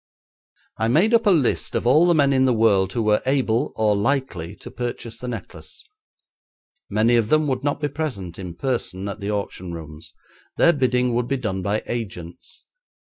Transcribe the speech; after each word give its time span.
I 0.79 0.87
made 0.87 1.13
up 1.13 1.27
a 1.27 1.29
list 1.29 1.75
of 1.75 1.85
all 1.85 2.07
the 2.07 2.15
men 2.15 2.33
in 2.33 2.45
the 2.45 2.55
world 2.55 2.93
who 2.93 3.03
were 3.03 3.21
able 3.27 3.71
or 3.75 3.95
likely 3.95 4.55
to 4.55 4.71
purchase 4.71 5.19
the 5.19 5.27
necklace. 5.27 5.83
Many 6.89 7.17
of 7.17 7.29
them 7.29 7.45
would 7.45 7.63
not 7.63 7.79
be 7.79 7.87
present 7.87 8.39
in 8.39 8.55
person 8.55 9.07
at 9.07 9.19
the 9.19 9.29
auction 9.29 9.73
rooms; 9.73 10.15
their 10.57 10.73
bidding 10.73 11.13
would 11.13 11.27
be 11.27 11.37
done 11.37 11.61
by 11.61 11.83
agents. 11.85 12.65